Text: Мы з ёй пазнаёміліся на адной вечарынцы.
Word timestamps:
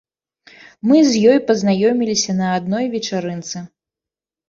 Мы 0.91 0.97
з 1.09 1.13
ёй 1.35 1.39
пазнаёміліся 1.51 2.31
на 2.41 2.51
адной 2.57 2.85
вечарынцы. 2.99 3.57